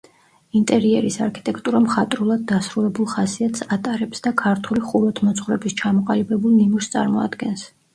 ინტერიერის 0.59 1.17
არქიტექტურა 1.25 1.81
მხატვრულად 1.83 2.47
დასრულებულ 2.53 3.11
ხასიათს 3.13 3.67
ატარებს 3.79 4.27
და 4.29 4.35
ქართული 4.45 4.87
ხუროთმოძღვრების 4.91 5.81
ჩამოყალიბებულ 5.87 6.61
ნიმუშს 6.63 6.97
წარმოადგენს. 6.99 7.73